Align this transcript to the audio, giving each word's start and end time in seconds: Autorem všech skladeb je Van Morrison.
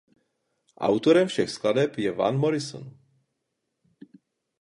Autorem 0.81 1.27
všech 1.27 1.49
skladeb 1.49 1.97
je 1.97 2.11
Van 2.11 2.37
Morrison. 2.37 2.97